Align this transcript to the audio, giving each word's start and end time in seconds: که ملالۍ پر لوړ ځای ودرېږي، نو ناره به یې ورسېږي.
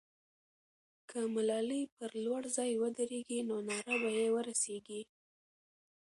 که 1.09 1.19
ملالۍ 1.33 1.81
پر 1.95 2.11
لوړ 2.25 2.43
ځای 2.55 2.71
ودرېږي، 2.81 3.39
نو 3.49 3.55
ناره 3.69 3.95
به 4.01 4.09
یې 4.17 4.27
ورسېږي. 4.35 5.01